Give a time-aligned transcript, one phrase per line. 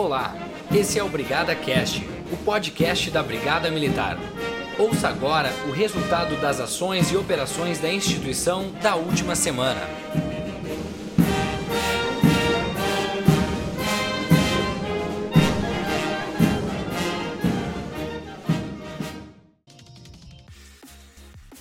[0.00, 0.32] Olá,
[0.72, 4.16] esse é o Brigada Cast, o podcast da Brigada Militar.
[4.78, 9.80] Ouça agora o resultado das ações e operações da instituição da última semana.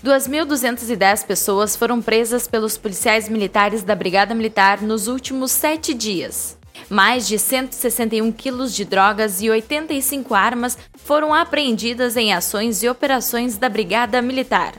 [0.04, 5.08] Duas mil duzentos e dez pessoas foram presas pelos policiais militares da Brigada Militar nos
[5.08, 6.57] últimos sete dias.
[6.90, 13.58] Mais de 161 quilos de drogas e 85 armas foram apreendidas em ações e operações
[13.58, 14.74] da Brigada Militar.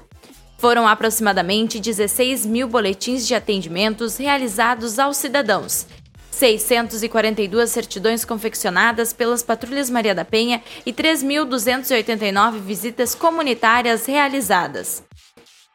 [0.57, 5.87] Foram aproximadamente 16 mil boletins de atendimentos realizados aos cidadãos,
[6.31, 15.08] 642 certidões confeccionadas pelas patrulhas Maria da Penha e 3.289 visitas comunitárias realizadas.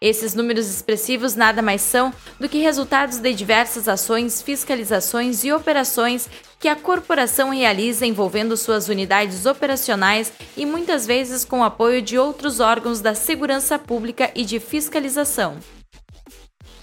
[0.04, 6.30] Esses números expressivos nada mais são do que resultados de diversas ações, fiscalizações e operações
[6.60, 12.18] que a corporação realiza envolvendo suas unidades operacionais e muitas vezes com o apoio de
[12.18, 15.56] outros órgãos da segurança pública e de fiscalização.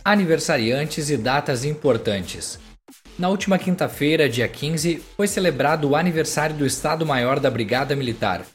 [0.03, 2.59] Aniversariantes e datas importantes.
[3.19, 8.47] Na última quinta-feira, dia 15, foi celebrado o aniversário do Estado-Maior da Brigada Militar,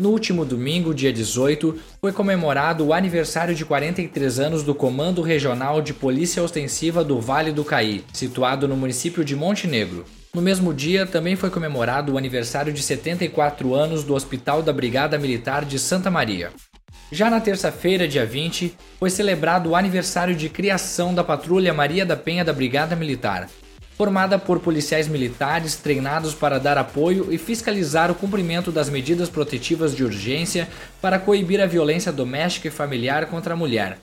[0.00, 5.82] no último domingo, dia 18, foi comemorado o aniversário de 43 anos do Comando Regional
[5.82, 10.04] de Polícia Ostensiva do Vale do Caí, situado no município de Montenegro.
[10.34, 15.18] No mesmo dia, também foi comemorado o aniversário de 74 anos do Hospital da Brigada
[15.18, 16.50] Militar de Santa Maria.
[17.12, 22.16] Já na terça-feira, dia 20, foi celebrado o aniversário de criação da Patrulha Maria da
[22.16, 23.48] Penha da Brigada Militar,
[24.00, 29.94] formada por policiais militares treinados para dar apoio e fiscalizar o cumprimento das medidas protetivas
[29.94, 30.66] de urgência
[31.02, 33.98] para coibir a violência doméstica e familiar contra a mulher,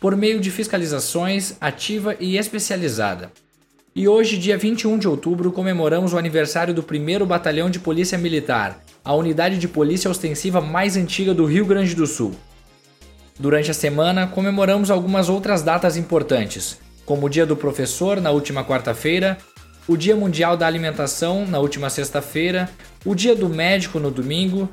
[0.00, 3.30] por meio de fiscalizações ativa e especializada.
[3.94, 8.82] E hoje, dia 21 de outubro, comemoramos o aniversário do 1 Batalhão de Polícia Militar,
[9.04, 12.32] a unidade de polícia ostensiva mais antiga do Rio Grande do Sul.
[13.38, 18.64] Durante a semana, comemoramos algumas outras datas importantes, como o Dia do Professor na última
[18.64, 19.38] quarta-feira,
[19.86, 22.70] o Dia Mundial da Alimentação na última sexta-feira,
[23.04, 24.68] o Dia do Médico no domingo,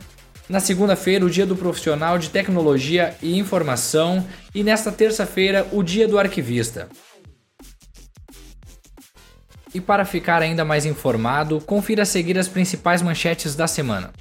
[0.47, 6.07] na segunda-feira, o Dia do Profissional de Tecnologia e Informação e nesta terça-feira, o Dia
[6.07, 6.89] do Arquivista.
[9.73, 14.11] E para ficar ainda mais informado, confira a seguir as principais manchetes da semana.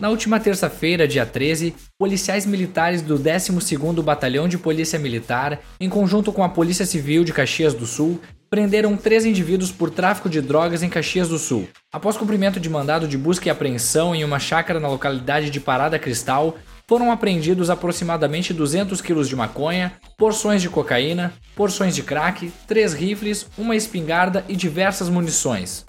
[0.00, 6.32] Na última terça-feira, dia 13, policiais militares do 12º Batalhão de Polícia Militar, em conjunto
[6.32, 8.18] com a Polícia Civil de Caxias do Sul,
[8.48, 11.68] prenderam três indivíduos por tráfico de drogas em Caxias do Sul.
[11.92, 15.98] Após cumprimento de mandado de busca e apreensão em uma chácara na localidade de Parada
[15.98, 16.56] Cristal,
[16.88, 23.46] foram apreendidos aproximadamente 200 quilos de maconha, porções de cocaína, porções de crack, três rifles,
[23.58, 25.84] uma espingarda e diversas munições.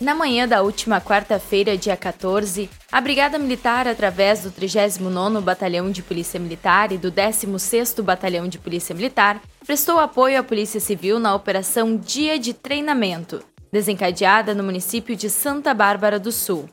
[0.00, 6.02] Na manhã da última quarta-feira, dia 14, a Brigada Militar, através do 39º Batalhão de
[6.02, 11.34] Polícia Militar e do 16º Batalhão de Polícia Militar, prestou apoio à Polícia Civil na
[11.34, 16.66] Operação Dia de Treinamento, desencadeada no município de Santa Bárbara do Sul.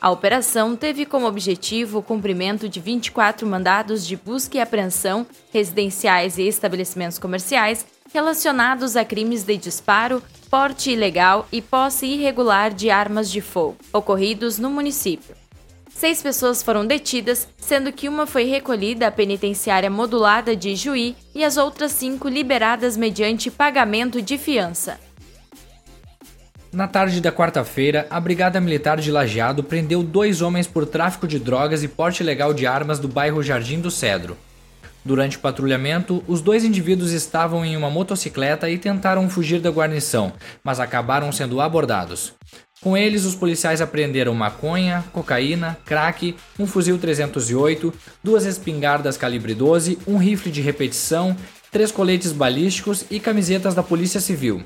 [0.00, 6.38] A operação teve como objetivo o cumprimento de 24 mandados de busca e apreensão residenciais
[6.38, 10.20] e estabelecimentos comerciais relacionados a crimes de disparo,
[10.50, 15.36] porte ilegal e posse irregular de armas de fogo, ocorridos no município.
[15.94, 21.44] Seis pessoas foram detidas, sendo que uma foi recolhida à penitenciária modulada de Juí e
[21.44, 24.98] as outras cinco liberadas mediante pagamento de fiança.
[26.72, 31.38] Na tarde da quarta-feira, a Brigada Militar de Lajeado prendeu dois homens por tráfico de
[31.38, 34.36] drogas e porte ilegal de armas do bairro Jardim do Cedro.
[35.08, 40.34] Durante o patrulhamento, os dois indivíduos estavam em uma motocicleta e tentaram fugir da guarnição,
[40.62, 42.34] mas acabaram sendo abordados.
[42.82, 47.90] Com eles, os policiais apreenderam maconha, cocaína, crack, um fuzil 308,
[48.22, 51.34] duas espingardas calibre 12, um rifle de repetição,
[51.72, 54.62] três coletes balísticos e camisetas da Polícia Civil.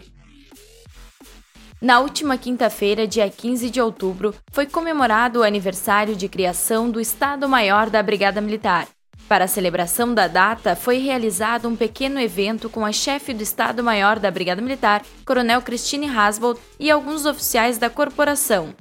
[1.80, 7.89] Na última quinta-feira, dia 15 de outubro, foi comemorado o aniversário de criação do Estado-Maior
[7.89, 8.89] da Brigada Militar,
[9.32, 14.18] para a celebração da data, foi realizado um pequeno evento com a chefe do Estado-Maior
[14.18, 18.74] da Brigada Militar, Coronel Christine Hasbold, e alguns oficiais da corporação.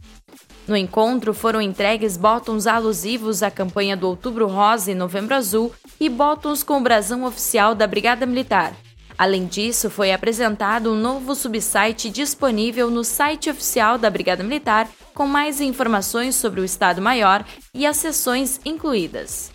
[0.68, 6.10] No encontro foram entregues botões alusivos à campanha do Outubro Rosa e Novembro Azul e
[6.10, 8.74] botões com o brasão oficial da Brigada Militar.
[9.18, 15.26] Além disso, foi apresentado um novo subsite disponível no site oficial da Brigada Militar com
[15.26, 19.51] mais informações sobre o Estado-Maior e as sessões incluídas.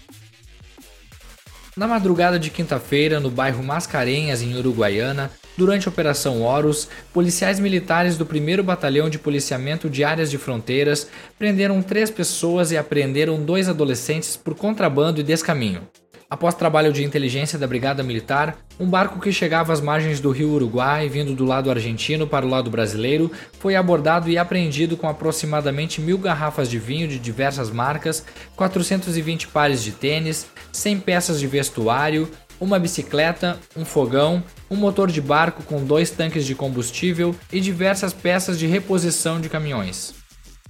[1.76, 8.18] Na madrugada de quinta-feira, no bairro Mascarenhas, em Uruguaiana, Durante a Operação Horus, policiais militares
[8.18, 11.08] do 1 Batalhão de Policiamento de Áreas de Fronteiras
[11.38, 15.88] prenderam três pessoas e apreenderam dois adolescentes por contrabando e descaminho.
[16.28, 20.50] Após trabalho de inteligência da Brigada Militar, um barco que chegava às margens do rio
[20.50, 23.30] Uruguai, vindo do lado argentino para o lado brasileiro,
[23.60, 28.24] foi abordado e apreendido com aproximadamente mil garrafas de vinho de diversas marcas,
[28.56, 32.28] 420 pares de tênis, 100 peças de vestuário,
[32.60, 38.12] uma bicicleta, um fogão, um motor de barco com dois tanques de combustível e diversas
[38.12, 40.25] peças de reposição de caminhões.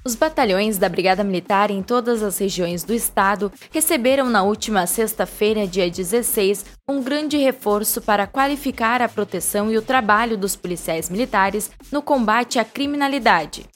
[0.06, 5.66] Os batalhões da Brigada Militar em todas as regiões do estado receberam na última sexta-feira,
[5.66, 11.72] dia 16, um grande reforço para qualificar a proteção e o trabalho dos policiais militares
[11.90, 13.66] no combate à criminalidade.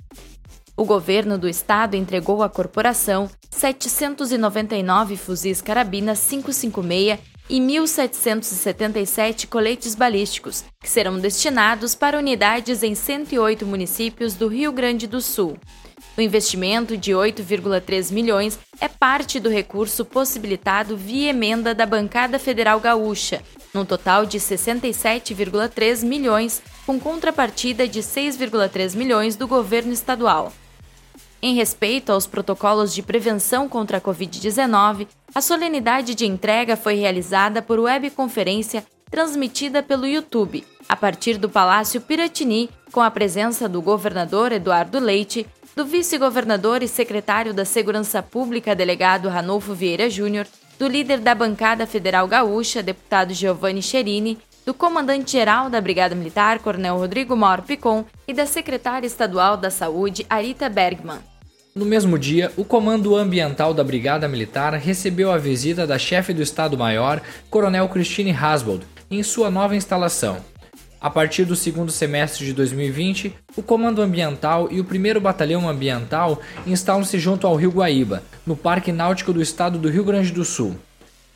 [0.77, 7.19] O governo do estado entregou à corporação 799 fuzis carabina 556
[7.51, 15.09] e 1.777 coletes balísticos, que serão destinados para unidades em 108 municípios do Rio Grande
[15.09, 15.59] do Sul.
[16.17, 22.79] O investimento de 8,3 milhões é parte do recurso possibilitado via emenda da bancada federal
[22.79, 23.43] gaúcha,
[23.75, 30.53] num total de 67,3 milhões, com contrapartida de 6,3 milhões do governo estadual.
[31.43, 37.63] Em respeito aos protocolos de prevenção contra a Covid-19, a solenidade de entrega foi realizada
[37.63, 44.53] por webconferência transmitida pelo YouTube, a partir do Palácio Piratini, com a presença do governador
[44.53, 50.47] Eduardo Leite, do vice-governador e secretário da Segurança Pública, delegado Ranolfo Vieira Júnior,
[50.79, 56.97] do líder da bancada federal gaúcha, deputado Giovanni Cherini, do comandante-geral da Brigada Militar, Coronel
[56.97, 61.19] Rodrigo Mauro Picon, e da secretária estadual da Saúde, Arita Bergman.
[61.75, 66.43] No mesmo dia, o Comando Ambiental da Brigada Militar recebeu a visita da chefe do
[66.43, 70.39] Estado-Maior, Coronel Christine Hasbold, em sua nova instalação.
[71.01, 76.41] A partir do segundo semestre de 2020, o Comando Ambiental e o 1 Batalhão Ambiental
[76.67, 80.77] instalam-se junto ao Rio Guaíba, no Parque Náutico do Estado do Rio Grande do Sul.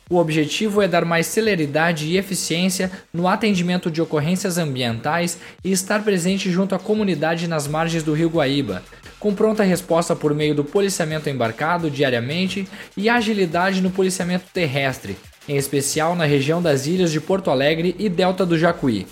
[0.07, 6.03] O objetivo é dar mais celeridade e eficiência no atendimento de ocorrências ambientais e estar
[6.03, 8.83] presente junto à comunidade nas margens do Rio Guaíba,
[9.19, 15.17] com pronta resposta por meio do policiamento embarcado diariamente e agilidade no policiamento terrestre,
[15.49, 19.07] em especial na região das ilhas de Porto Alegre e Delta do Jacuí.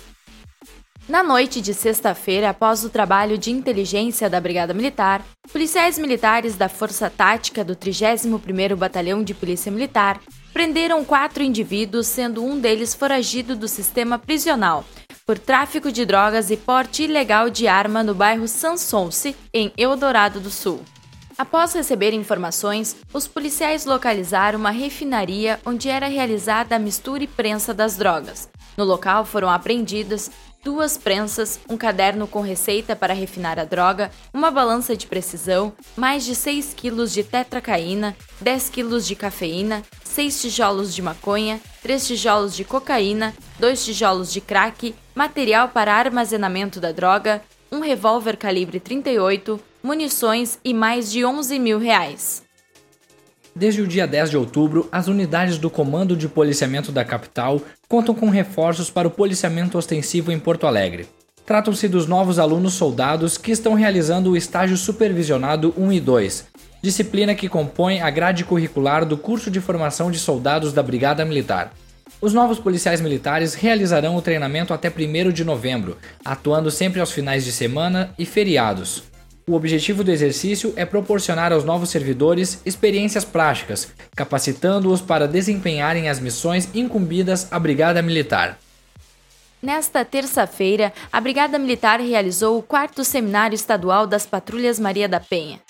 [1.08, 6.68] Na noite de sexta-feira, após o trabalho de inteligência da Brigada Militar, policiais militares da
[6.68, 10.20] Força Tática do 31º Batalhão de Polícia Militar
[10.54, 14.84] prenderam quatro indivíduos, sendo um deles foragido do sistema prisional,
[15.26, 20.50] por tráfico de drogas e porte ilegal de arma no bairro Sansonce, em Eldorado do
[20.50, 20.80] Sul.
[21.36, 27.74] Após receber informações, os policiais localizaram uma refinaria onde era realizada a mistura e prensa
[27.74, 28.48] das drogas.
[28.76, 30.30] No local foram apreendidas
[30.64, 36.24] duas prensas, um caderno com receita para refinar a droga, uma balança de precisão, mais
[36.24, 39.82] de 6 quilos de tetracaína, 10 quilos de cafeína,
[40.14, 46.78] 6 tijolos de maconha, 3 tijolos de cocaína, 2 tijolos de crack, material para armazenamento
[46.78, 52.44] da droga, um revólver calibre 38, munições e mais de 11 mil reais.
[53.56, 58.14] Desde o dia 10 de outubro, as unidades do Comando de Policiamento da capital contam
[58.14, 61.08] com reforços para o policiamento ostensivo em Porto Alegre.
[61.44, 66.46] Tratam-se dos novos alunos soldados que estão realizando o estágio supervisionado 1 e 2,
[66.84, 71.72] disciplina que compõe a grade curricular do curso de formação de soldados da Brigada Militar.
[72.20, 77.42] Os novos policiais militares realizarão o treinamento até 1 de novembro, atuando sempre aos finais
[77.42, 79.02] de semana e feriados.
[79.46, 86.20] O objetivo do exercício é proporcionar aos novos servidores experiências práticas, capacitando-os para desempenharem as
[86.20, 88.58] missões incumbidas à Brigada Militar.
[89.62, 95.60] Nesta terça-feira, a Brigada Militar realizou o quarto Seminário Estadual das Patrulhas Maria da Penha.